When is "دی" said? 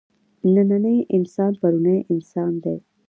2.63-2.75